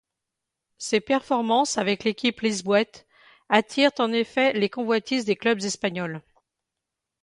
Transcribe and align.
Ses 0.79 0.99
performances 0.99 1.77
avec 1.77 2.03
l'équipe 2.03 2.41
lisboète 2.41 3.05
attirent 3.49 3.91
en 3.99 4.11
effet 4.11 4.51
les 4.53 4.67
convoitises 4.67 5.25
des 5.25 5.35
clubs 5.35 5.61
espagnols. 5.63 6.23